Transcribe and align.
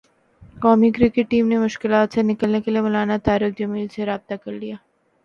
قومی 0.61 0.89
cricket 0.91 1.29
team 1.31 1.47
نے 1.47 1.57
مشکلات 1.57 2.13
سے 2.13 2.21
نکلنے 2.29 2.61
کیلئے 2.61 2.81
مولانا 2.81 3.17
طارق 3.25 3.57
جمیل 3.59 3.87
سے 3.95 4.05
رابطہ 4.05 4.33
کرلیا 4.43 4.75